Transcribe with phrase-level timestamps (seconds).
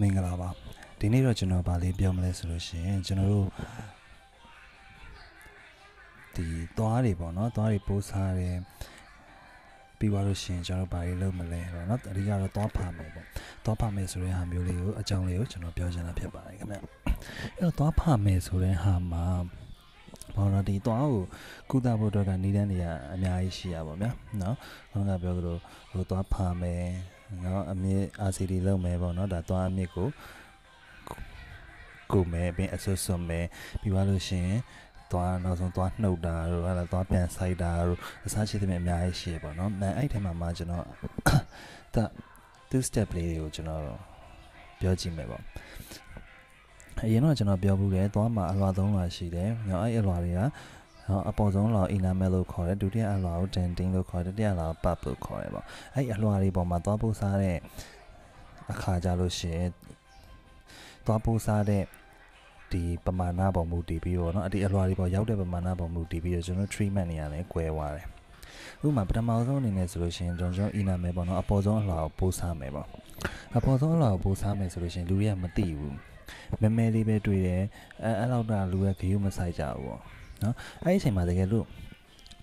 [0.00, 0.48] မင်္ဂလာပါ
[0.98, 3.48] ဒီနေ့တော့ကျွန်တော်ဗာလေးပြောမလဲဆိုလို့ရှိရင်ကျွန်တော်တို့
[6.34, 8.56] ဒီသွားတွေပေါ့နော်သွားတွေပိုးစားတယ်
[9.98, 13.26] ပြီးသွားလို့ရှိရင်ကျွန်တော်ဗာလေးလုပ်မလဲပေါ့နော်အဓိကတော့သွားဖာမယ်ပေါ့
[13.64, 16.82] သွားဖာမယ်ဆိုတဲ့ဟာမျိုးလေးကိုအကြောင်းလေးကိုကျွန်တော်ပြောချင်တာဖြစ်ပါတယ်ခင်ဗျအဲ့
[17.62, 19.26] တော့သွားဖာမယ်ဆိုတဲ့ဟာမှာ
[20.36, 21.22] ဘာလို့ဒီသွားကို
[21.70, 24.10] ကုသဖို့အတွက်ကနည်းလမ်းတွေကအများကြီးရှိရပါဗျာ
[24.42, 24.56] နော်
[24.92, 25.56] ခုနကပြောသလို
[25.92, 26.84] ဟိုသွားဖာမယ်
[27.44, 30.08] နော်အမြင့် RCD လုံးမယ်ပေါ့နော်ဒါသွားအမြင့်ကို
[32.12, 33.46] ကိုမယ်ပင်အဆွတ်ဆွတ်မယ်
[33.80, 34.60] ပြီးပါလို့ရှိရင်
[35.12, 40.84] သွားနောက်ဆုံးသွားနှုတ်တာတို့ဟာလာသွားပြန်ဆိုင်တာတို့အစားရှိသမျှအများကြီးရှိရပေါ့နော်။မန်အဲ့ထဲမှာမှကျွန်တော်
[41.94, 42.04] ဒါ
[42.70, 43.82] သူ step လေးတွေကိုကျွန်တော်
[44.80, 45.42] ပြောကြည့်မယ်ပေါ့။
[47.04, 50.40] အရင်တော့ကျွန်တော်ပြောဘူးတယ်သွားမှာအလွာ၃လွာရှိတယ်။ညောအဲ့အလွာတွေက
[51.29, 55.65] အပေါ်ဆုံးလွာ inner mel လို့ခေါ်တယ်ဒုတိယအလွာကို denting လို့ခေါ်တယ်တတိယအလွာကို pub လို့ခေါ်တယ်ပေါ့။
[55.95, 57.57] အဲ့အလွာတွေပေါ်မှာသွားပို့စားတဲ့
[58.71, 59.69] အခါကြလို့ရှိရင်
[61.05, 61.83] သွားပို့စားတဲ့
[62.71, 68.07] ဒီပမာဏပေါ်မူတည်ပြီးတော့เนาะအဒီအလွာတွေပေါ်ရောက်တဲ့ပမာဏပေါ်မူတည်ပြီးတော့ကျွန်တော် treatment နေရတယ်꿰သွားတယ်
[68.85, 72.87] ဥပမာပထမဆုံးအနေနဲ့ဆိုလို့ရှိရင်ကျွန်တော် inner mel ပေါ့เนาะအပေါ်ဆုံးအလွာကိုပို့စားမယ်ပေါ့
[73.57, 75.95] အပေါ်ဆုံးအလွာကိုပို့စားမယ်ဆိုလို့ရှိရင်လူတွေကမသိဘူး
[76.61, 77.63] မဲမဲလေးပဲတွေ့တယ်
[78.03, 80.01] အဲအဲ့လောက်တာလူရဲ့ဂယုမဆိုင်ကြဘူးပေါ့
[80.42, 80.54] နော်
[80.84, 81.66] အဲ့ဒီအချိန်မှာတကယ်လို့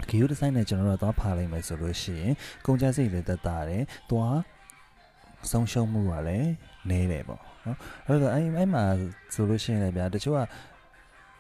[0.10, 2.34] ဂယုဒီဇိုင်းနဲ့ကျွန်တော်တို့သွားဖာလိုက်မယ်ဆိုလို့ရှိရင်
[2.66, 4.38] ကုန်ကြစိတ်လည်းတက်တာတယ်သွား
[5.52, 6.52] ဆုံးရှုံးမှုကလည်း
[6.90, 8.84] နည်းတယ်ပေါ့နော်အဲ့တော့အဲ့အဲ့မှာ
[9.34, 10.42] ဆိုလို့ရှိရင်လည်းဗျာတချို့က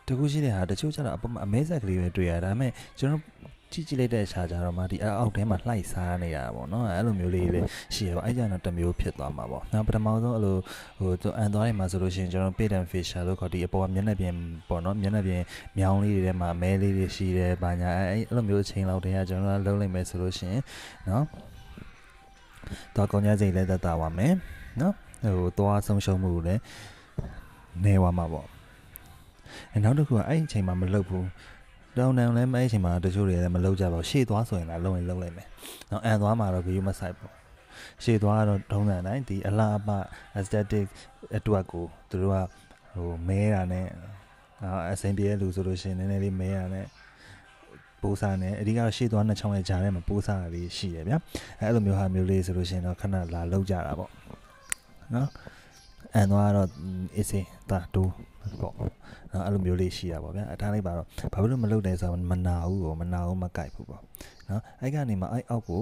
[0.08, 3.22] တခုရှိတဲ့ဟာတချို့ကျတော့အပအမဲဆက်ကလေးပဲတွေ့ရဒါပေမဲ့ကျွန်တော်
[3.72, 10.58] ကြည့်ကြည့်လိုက်တဲ့အခါကျတော့မှဒီအောက်ထဲမှာလှိုက်စားနေတာပေါ့နော်အဲ့လိုမျိုးလေးလေးရှိရပါအဲ့ကြတော့တစ်မျိုးဖြစ်သွားမှာပေါ့နောက်ပထမဆုံးအဲ့လို
[11.00, 14.34] ဟိုအန်သွားနေမှာဆိုလို့ရှိရင်ကျွန်တော် paid and fisher လို့ခေါ်ဒီအပေါ်ကမျက်နှာပြင်
[14.70, 15.42] ပေါ့နော်မျက်နှာပြင်
[15.78, 20.64] မြောင်းလေးတွေထဲမှာမဲလေးတွေရှိတယ်ဘာညာအဲ့အဲ့လိုမျိုးအချိန်လောက်တည်းကကျွန်တော်လုံးလိုက်မယ်ဆိုလို့ရှိရင်
[21.10, 21.26] နော်
[22.96, 24.34] တော့ကောင်းကြစိတ်လည်းသက်သာပါမယ်
[24.82, 24.94] နော်
[25.38, 26.62] ဟိုသွားဆုံးရှုံးမှုလည်း
[27.84, 28.48] နေသွားမှာပေါ့
[29.74, 31.26] အဲနောက်တစ်ခုကအဲ့အချိန်မှာမလုပ်ဘူး
[32.00, 35.48] တောင်းတန်လည်းမအဲ့အချိန်မှာတချို့တွေလည်းမလုပ်ကြပါဘူးရှေ့သွားဆိုရင်လည်းလုံးရင်လုံးလိုက်မယ်။
[35.92, 37.32] နော်အန်သွားမှာတော့ဂရုမစိုက်ဘူး။
[38.04, 39.90] ရှေ့သွားကတော့ထုံးစံတိုင်းဒီအလားအပ
[40.38, 40.86] aesthetic
[41.38, 42.38] အတွက်ကိုသူတို့က
[42.96, 43.88] ဟိုမဲတာနဲ့
[44.64, 46.86] နော်အစင်ပြေလူဆိုလို့ရှိရင်နည်းနည်းလေးမဲတာနဲ့
[48.02, 51.18] ပိုးစားနေအဓိကတော့ရှေ့သွားနှစ်ချောင်းရဲ့ဂျာထဲမှာပိုးစားတာလေးရှိရဗျာ
[51.60, 54.12] အဲအဲ့လိုမျိုးဟာမျိုးလေးဆိုလို့ရှိရင်တော့ခဏလာလောက်ကြတာပေါ့
[55.16, 55.30] နော်
[56.16, 56.68] အန်သွားတော့
[57.16, 58.04] အေးစေးတာတူ
[58.62, 64.02] ပေါ့နော်အဲ့လိုမျိုးလေးရှိတာပေါ့ဗျာအထားလိုက်ပါတော့ဘာဖြစ်လို့မလုပ်တယ်ဆိုတော့မနာဘူးကိုမနာဘူးမကြိုက်ဘူးပေါ့
[64.50, 65.82] နော်အဲ့ကနေမှအဲ့အောက်ကို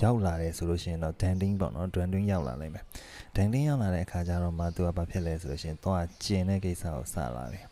[0.00, 2.84] ရောက်လာတယ်ဆိုလို့ရှိရင်တော့ danding ပေါ့နော် danding ရောက်လာနိုင်မယ်
[3.36, 7.64] danding ရောက်လာတဲ့အခါကျတော့မှသူကဘာဖြစ်လဲဆိုလို့ရှိရင်သွားကျင်တဲ့ကိစ္စကိုစလာတယ်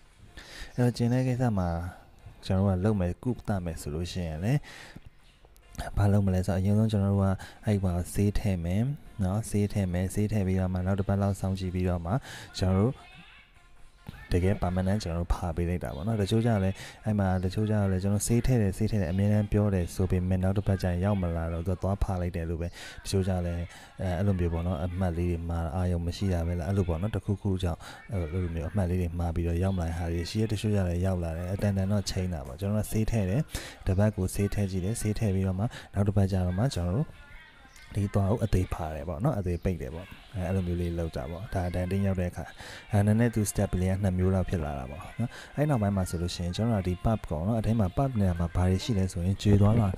[0.74, 1.68] အဲ့တော့ကျင်တဲ့ကိစ္စမှာ
[2.46, 4.60] ကျွန်တော်တို့ကလုပ်မယ်ကုသမယ်ဆိုလို့ရှိရင်လည်း
[5.96, 7.26] ဘာလုပ်မလဲဆိုတော့အရင်ဆုံးကျွန်တော်တို့က
[7.64, 8.82] အဲ့ဒီမှာဈေးထည့်မယ်
[9.24, 12.12] နော်ဈေးထည့်မယ်ဈေးထည့်ပြီးတော့မှနောက်တစ်ပတ်လောက်စောင့်ကြည့်ပြီးတော့မှ
[12.58, 12.92] ကျွန်တော်တို့
[14.32, 22.70] တကယ် permanent ကျွန်တော်တို့ဖာပေးလိုက်တာပေါ့နော်တချို့ကြလည်းအဲ့မှာတချို့ကြလည်းကျွန်တော်ဆေးထဲတယ်ဆေးထဲတယ်အများအားပြောတယ်ဆိုပေမဲ့နောက်တစ်ပတ်ကျရင်ရောက်မလာတော့သူသွားဖာလိုက်တယ်လို့ပဲတ
[23.10, 23.62] ချို့ကြလည်း
[24.02, 27.80] အဲအဲ့လိုမျိုးပေါ့နော်အမှတ်လေးတွေမှာအာယုံမရှိတာပဲလားအဲ့လိုပေါ့နော်တခုခုကြောင့်
[28.12, 33.40] အဲ့လိုမျိုးအမှတ်လေးတွေမှာပြီးတော့ရောက်မလာဟာတွေရှိရတချို့ကြလည်းရောက်လာတယ်အတန်တန်တော့ချိန်တာပေါ့ကျွန်တော်ကဆေးထဲတယ်
[33.86, 37.08] တပတ်ကိုဆေးထဲကြည့်တယ်ဆေးထဲပြီးတော့မှနောက်တစ်ပတ်ကျတော့မှကျွန်တော်တို့
[37.94, 40.06] ဒီသွားကိုအသေးဖာတယ်ပေါ့နော်အသေးပိတ်တယ်ပေါ့
[40.36, 42.44] အဲအဲ့လိုမျိုးလေးလောက်ကြပေါ့ဒါတန်တင်းရောက်တဲ့အခါ
[42.92, 49.88] အဲနည်းနည်းသူ step လေးကနှစ်မျိုးလောက်ဖြစ်လာတာပေါ့နော်အဲ့နောက်ပိုင်းမှာဆိုလို့ရှိရင်ကျွန်တော်တို့ဒီ pub ကောင်နော်အထဲမှာ pub နေရာမှာဘာတွေရှိလဲဆိုရင်ကျွေသွားလာ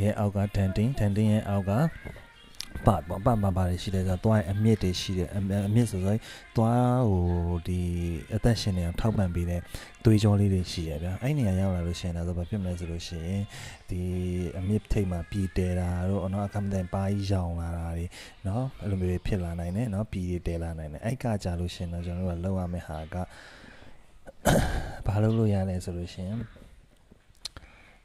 [0.00, 1.72] ရဲ့အောက်ကတန်တင်းတန်တင်းရဲ့အောက်က
[2.86, 5.40] ပတ်ပေါ့ပတ်မှာပါတယ်ရှိတယ်ဆိုတော့သွားအမြင့်တွေရှိတယ်အ
[5.74, 6.16] မြင့်ဆိုဆို
[6.56, 7.24] သွားဟို
[7.68, 7.80] ဒီ
[8.34, 9.60] အသက်ရှင်နေအောင်ထောက်ပံ့ပေးတဲ့
[10.04, 13.42] သွေးကြောလေးတွေရှိရဗျာအဲ့နေရာရောက်လာလို့ရှိရင်တော့ဘာဖြစ်မလဲဆိုလို့ရှိရင်
[13.90, 14.00] ဒီ
[14.58, 18.06] အမြင့်ထိတ်မှာပြည်တဲတာတို့အနော်အခမ်းတဲ့ပါးကြီးရောင်လာတာတွေ
[18.46, 23.16] နော်အဲ့လိုမျိုးတွေဖြစ်လာနိုင်တယ်နော်ပြည်တွေတဲလာနိုင်တယ်အဲ့ကကြလို့ရှိရင်တော့ကျွန်တော်တို့ကလောက်ရမယ့်ဟာက
[25.06, 26.38] ဘာလုပ်လို့ရလဲဆိုလို့ရှိရင်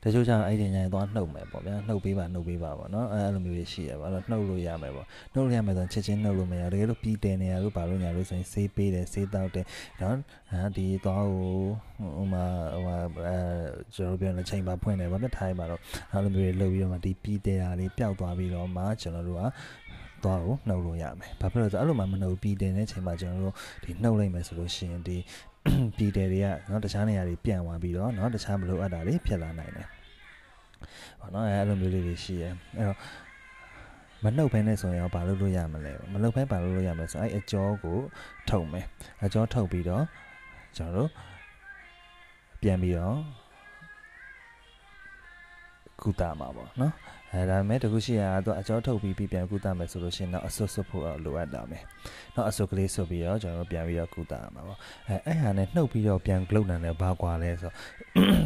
[0.04, 9.66] တချို့ကျတော့အဲ့ဒီညရင်သွားနှုတ်မယ်ပေါ့ဗျာနှုတ်ပေးပါနှုတ်ပေးပါပေါ့နော်အဲအဲ့လိုမျိုးတွေရှိရပါတော့နှုတ်လို့ရမယ်ပေါ့နှုတ်လို့ရမယ်ဆိုရင်ချက်ချင်းနှုတ်လို့မရတကယ်လို့ပြီးတယ်နေရလို့ပါလို့ညာလို့ဆိုရင်ဆေးပေးတယ်ဆေးတောက်တယ်
[10.02, 10.18] နော်
[10.52, 11.54] ဟာဒီသွားကို
[12.16, 12.46] ဟိုမှာ
[12.84, 12.96] ဟို
[13.28, 13.38] အဲ
[13.96, 15.82] ကျွန်တော်ပြောနေချိန်ပါဖွင့်တယ်ဗောဗျထိုင်းပါတော့
[16.14, 19.44] အဲ့လိုမျိုးတွေလုပ်ပြီးတော့မှဒီပြီးတယ်ဟာလေးပျောက်သွားပြီးတော့မှကျွန်တော်တို့က
[20.24, 25.18] သွားကိုနှုတ်လို့ရမယ်။ဘာဖြစ်လို့လဲဆိုတော့အဲ့လိုမှမနှုတ်ပြီးတင်တဲ့ချိန်မှာကျွန်တော်တို့ဒီနှုတ်လိုက်မယ်ဆိုလို့ရှိရင်ဒီ
[25.97, 29.89] ပြည်တယ်တွေကเนาะတခြားနေရာတွေပြန့်သွားပြီးတော့เนาะတခြားမလိုအပ်တာတွေဖြစ်လာနိုင်တယ်။
[31.21, 32.99] ဟောเนาะအဲ့လိုမျိုးလေးတွေရှိရဲ။အဲ့တော့
[34.25, 37.99] မနှုတ်ဖဲနဲ့ဆိုရင်ရောဘာလုပ်လို့ရမလဲမလုပ်ဖဲဘာလုပ်လို့ရမလဲဆိုအဲ့အကြောကို
[38.51, 38.87] ထုတ်မယ်
[39.25, 40.05] အကြောထုတ်ပြီးတော့
[40.77, 41.11] ကျွန်တော်တို့
[42.63, 43.17] ပြန်ပြီးတော့
[46.04, 46.94] ကုသမှာပေါ့နော်
[47.34, 51.84] အဲဒါပေမဲ့တခုရှိရတော့အကြောထုတ်ပြီးပြီးပြန်ကုသမယ်ဆိုလို့ရှိရင်တော့အဆွတ်ဆွတ်ဖို့လိုအပ်တာမယ်။
[52.36, 54.78] နောက်အဆွတ်ကလေးဆွတ်ပြီးတော့ကျွန်တော်တို့ပြန်ပြီးတော့ကုသရမှာပေါ့။
[55.08, 57.72] အဲအဲ့ဟာနဲ့နှုတ်ပြီးတော့ပြန်ဂလုတ်နံနဲ့ဘာကွာလဲဆို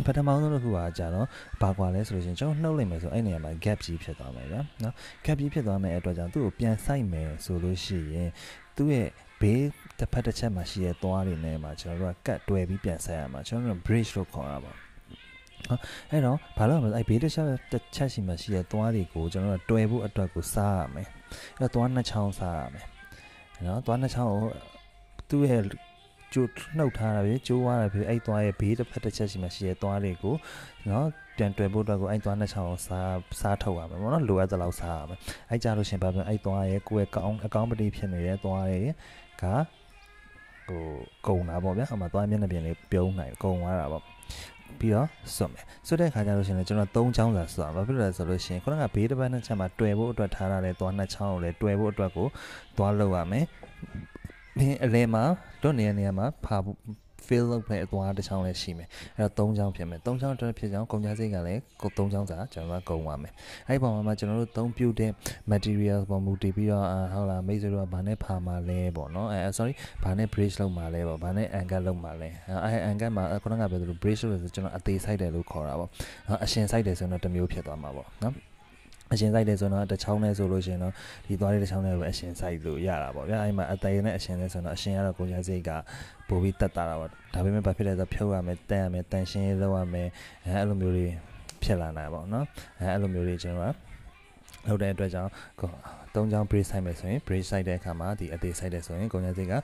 [0.06, 1.28] ပထမဆုံးတစ်ခုကကြာတော့
[1.62, 4.94] ဘာကွာလဲဆိုလို့ရှိရင်ကျွန်တော်နှုတ်လိုက်မယ်ဆိုအဲ့နေရာမှာ gap ကြီးဖြစ်သွားမယ်ဗျာ။နော်
[5.26, 8.30] gap ကြီးဖြစ်သွားမယ်အတွက်ကြောင့်သူ့ကိုပြန်ဆိုင်မယ်ဆိုလို့ရှိရင်
[8.76, 9.08] သူ့ရဲ့
[9.42, 9.66] ဘေး
[10.00, 14.85] တစ်ဖက်တစ်ချက်မှာရှိတဲ့သွားတွေနဲ့မှာကျွန်တော်တို့ကကတ်တွယ်ပြီးပြန်ဆက်ရမှာကျွန်တော်တို့ bridge လို့ခေါ်တာပေါ့ဟုတ်
[16.12, 21.08] အဲ့တော့ဘာလို့လဲအဲ့ဘေးတစ်ချက်တစ်ချက်ရှိမှရှိတဲ့သွားတွေကိုကျွန်တော်တို့တွယ်ဖို့အတွက်ကိုစားရမယ်
[21.60, 22.86] အဲ့တော့သွားနှစ်ချောင်းစားရမယ်
[23.68, 24.46] နော်သွားနှစ်ချောင်းကို
[25.30, 25.64] သူ့ရဲ့
[26.34, 30.36] ကျိုးနှုတ်ထားတာပဲကျိုးသွားတာပဲအဲ့သွားရဲ့ဘေးတစ်ဖက်တစ်ချက်ရှိမှရှိတဲ့သွားတွေကို
[30.90, 31.08] နော်
[31.38, 35.20] ပြန်တွယ်ဖို့အတွက်ကိုအဲ့သွားနှစ်ချောင်းကိုစားစားထုတ်ရမယ်ပေါ့နော်လိုအပ်သလောက်စားရမယ်
[35.50, 38.88] အဲ့ကြလို့ရှင်ဘာပြောအဲ့သွားရဲ့ကိုယ့်ရဲ့ကောင်းအကောင်းပတိဖြစ်နေတဲ့သွားရဲ့
[39.42, 39.44] က
[40.68, 40.86] ဟို
[41.28, 44.04] ကုံတာပေါ့ဗျာအမှသွားမျက်နှာပြင်လေးပြုံးနိုင်ကုံသွားတာပေါ့
[44.80, 52.28] ပြီးတော့စွတ်မယ်စွတ်တဲ့ခါကျလို့ရှိရင်ကျွန်တော်၃ချောင်းစာစွတ်အောင်ဘာဖြစ်လို့လဲဆိုလို့ရှိရင်ခုနကဘေးတစ်ပတ်နှစ်ချက်မှာတွယ်ဖို့အတွက်ထားရတဲ့သွားနှစ်ချောင်းကိုလည်းတွယ်ဖို့အတွက်ကို
[52.78, 53.46] သွားလောက်ရမယ်
[54.60, 55.24] ဒီအလဲမှာ
[55.62, 56.58] တော့နေရာနေရာမှာဖာ
[57.28, 63.34] fill လုပ်တဲ့အသွားတစ်ချောင်းလည်းရှိမယ်အဲ့တော့၃ချောင်းဖြစ်မယ်၃ချောင်းအတွက်ဖြစ်ချောင်းကုန်ကြစိတ်ကလည်းကို၃ချောင်းစာကျွန်တော်ကကုန်ပါမယ်
[63.68, 65.12] အဲ့ဒီပုံမှာကျွန်တော်တို့သုံးပြုတ်တဲ့
[65.52, 69.74] material ပေါ်မူတည်ပြီးတော့ဟုတ်လားမိတ်ဆွေတို့ကဘာနဲ့ဖာမှာလဲပေါ့နော်အဲ sorry
[70.04, 72.30] ဘာနဲ့ bridge လုပ်မှာလဲပေါ့ဘာနဲ့ angle လုပ်မှာလဲ
[72.66, 75.90] အဲ angle မှာခုနကပြောသလို bridge လို့ဆိုကျွန်တော်အသေးဆိုင်တယ်လို့ခေါ်တာပေါ့
[76.44, 78.55] အရှင်ဆိုင်တယ်ဆိုတော့တစ်မျိုးဖြစ်သွားမှာပေါ့နော်
[79.14, 80.94] အရှင်ဆိုင်တယ်ဆိုတော့တစ်ချောင်းနဲ့ဆိုလို့ရှိရင်တော့
[81.26, 85.70] ဒီသွားလေးတစ်ချောင်းနဲ့ပဲအရှင်ဆိုင်လို့ရတာပေါ့ဗျာအဲ့မှာအသေးနဲ့အရှင်နဲ့ဆိုတော့အရှင်ကတော့ကိုကြီးစိတ်က
[86.30, 90.10] ပို့ပြီးတက်တာတာပေါ့ဒါပေမဲ့ဘာဖြစ်လဲဆိုတော့ဖြုတ်ရမယ်တန်ရမယ်တန်ရှင်းလုပ်ရမယ်
[90.46, 91.08] အဲအဲ့လိုမျိုးတွေ
[91.64, 92.46] ဖြစ်လာနိုင်ပါပေါ့နော်
[92.80, 95.32] အဲအဲ့လိုမျိုးတွေကျွန်တော်ကလုပ်တဲ့အတွက်ကြောင့်
[96.16, 99.56] သုံးချောင်း brace ဆိုင်မယ်ဆိုရင် brace ဆိုင်တဲ့အခါမှာဒီအသေးဆိုင်တဲ့ဆိုရင်ကိုကြီးစိတ်က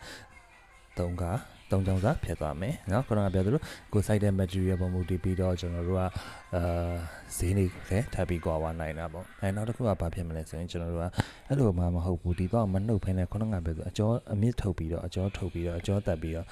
[0.98, 1.24] 3က
[1.71, 6.03] သုံးချောင်းစာဖြစ်သွားမယ်เนาะခုနကပြောသလိုကိုစိုက်တဲ့ material ပုံမူတည်ပြီးတော့ကျွန်တော်တို့က
[6.55, 6.95] အာ
[7.37, 11.05] ဈေးနေလည်းထပ်ပြီးကွာဝနိုင်တာပေါ့အဲနောက်တစ်ခုကဘာဖြစ်မလဲဆိုရင်ကျွန်တော်တို့က
[11.49, 16.47] အဲ့လိုမှမဟုတ်ဘူးဒီတော့မနှုတ်ဖ ೇನೆ ခုနကပြောသလိုအကျော်အမြင့်ထုတ်ပြီးတော့အကျော်ထုတ်ပြီးတော့အကျော်တက်ပြီးတော့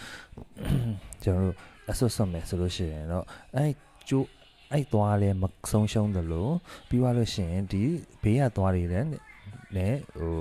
[1.25, 1.56] ကျွန်တော်တို့
[1.90, 3.25] အဆွတ်ဆွတ်မယ်ဆိုလို့ရှိရင်တော့
[3.56, 3.70] အဲ့
[4.08, 4.26] ကျိုး
[4.72, 6.49] အဲ့သွားလဲမဆုံးရှုံးသလို
[6.88, 7.82] ပြီးသွားလို့ရှိရင်ဒီ
[8.22, 9.08] ဘေးကသွားတွေလည်း
[9.76, 10.34] နဲ့ဟို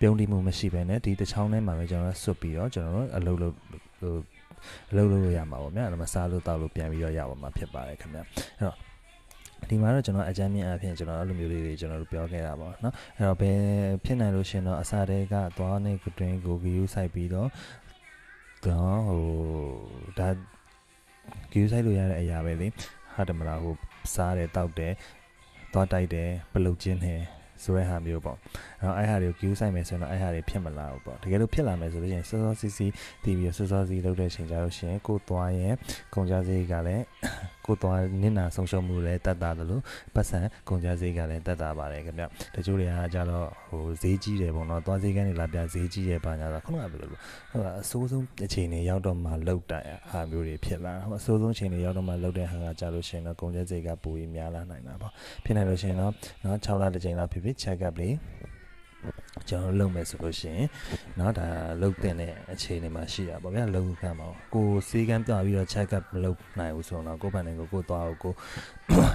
[0.00, 3.54] ပြုံးတိမှုမရှိဘဲနဲ့ဒီတစ်ချောင်းထဲမှာပဲကျွန်တော်ဆွတ်ပြီးတော့ကျွန်တော်တို့အလုပ်လုပ်
[4.01, 4.15] ဟို
[4.91, 8.25] အလုပ်လုပ်လို့ရမှာပေါ့ဗျာအဲ့မှာစားလို့တောက်လို့ပြန်ပြီးတော့ရပါမှာဖြစ်ပါတယ်ခင်ဗျအဲ့
[8.61, 8.75] တော့
[9.69, 13.57] ဒီမှာတော့ကျွန်တော်အကြမ်းမြင့်အဖြစ်ကျွန်တော်အဲ့လိုမျိုးလေးတွေကျွန်တော်တို့ပြောခဲ့တာပေါ့နော်အဲ့တော့ဘယ်
[14.05, 17.49] ဖြစ်နိုင်လို့ရှင်တော့အစားတဲကသွားနေတွင်ကိုဂီယူဆိုင်ပြီးတော့
[18.65, 19.23] တော့ဟို
[20.17, 20.29] ဒါ
[21.51, 22.67] ဂီယူဆိုင်လို့ရတဲ့အရာပဲလေ
[23.15, 23.73] ဟာတယ်မလားဟို
[24.13, 24.93] စားတယ်တောက်တယ်
[25.73, 27.21] သွားတိုက်တယ်ပလုတ်ချင်းတယ်
[27.63, 28.37] ဆိုတဲ့ဟာမျိုးပေါ့
[28.81, 32.91] အဲ့တော့အဲ့ဟာတွေကို queue ဆိုင်မယ်ဆိုတော့အဲ့ဟာတွေဖြစ်မလာဘူးပေါ့တကယ်လို့ဖြစ်လာမယ်ဆိုလို့ရှိရင်စောစောစီးစီး
[33.23, 35.73] တည်ပြီးစောစောစီးလုပ်တဲ့အချိန်ကြလို့ရှိရင်ကိုသွားရင်
[36.13, 37.03] ကုန်ကြစည်ကလည်း
[37.71, 39.81] ကိုသွားနင့်နာဆုံးရှုံးမှုလည်းတက်တာတယ်လို့
[40.15, 42.23] ပတ်စံကုန်ကြစည်ကလည်းတက်တာပါတယ်ခင်ဗျ
[42.55, 49.79] တချို့တွေကကြတော့ဟိုဈေးကြီးတယ်ပေါ့နော်သွားဈေးကနေလာပြဈေးကြီးရဲ့ပါညာဆိုခုနကပြောလို့ဟုတ်လားအဆိုးဆုံးအချိန်တွေရောက်တော့မှလောက်တာ
[50.11, 55.11] ဟာမျိုးတွေဖြစ်လာဟိုအဆိုးဆုံးအချိန်တွေရောက်တော့မှလောက်တဲ့ဟာကကြလို့ရှိရင်တော့ကုန်ကြစည်ကပူပြီးများလာနိုင်တာပေါ့
[55.43, 56.13] ဖြစ်နိုင်လို့ရှိရင်တော့
[56.43, 58.13] နော်6လတစ်ချိန်လောက်ဖြစ်ဖြစ် check up လေး
[59.48, 60.66] ကျွန်တော်လုပ်မယ်ဆိုလို့ရှိရင်
[61.16, 61.46] เนาะဒါ
[61.82, 62.14] လုပ်တဲ့
[62.52, 68.34] အခြေအနေမှာရှိတာပေါ့ဗျာလုပ်ခံပါကိုစီကန်းပြပြီးတော့ check up မလုပ်နိုင်ဘူးဆိုတော့ကိုယ့်ဘန်တွေကိုကိုသွားကို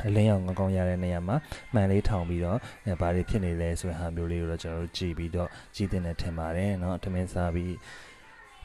[0.08, 1.36] အလင်းရောင်ငကောင်းရတဲ့နေရာမှာ
[1.74, 2.58] မှန်လေးထောင်ပြီးတော့
[3.02, 7.74] ဘာတွေဖြစ်နေလဲဆိုတဲ့ဟာမျိုးလေးကိုတော့ကျွန်တော်တို့ကြည့်ပြီးတော့ကြည့်တဲ့ထင်ပါတယ်เนาะအထမင်းစားပြီး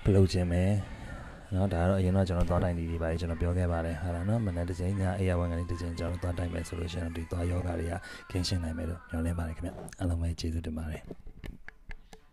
[0.04, 0.62] ဘလုပ်ခြင်းပဲ
[1.54, 7.94] နော်ဒါကတော့အရင်တော့ကျွန်တော်သွားတိုင်းဒီဒီပါလေကျွန်တော်ပြောခဲ့ပါတယ်ဟာလားနော်မနက်တစ်ချိန်ညအေးရဝန်ကနေတစ်ချိန်ကျွန်တော်သွားတိုင်းမယ်ဆိုလို့ရှိရင်ဒီသွားယောဂတွေက
[8.30, 11.02] ကင်းရှင်းနိုင်မယ်လို့ညွှန်လင်းပါတယ်ခင်ဗျအားလုံးပဲကျေးဇူးတင်ပါတယ်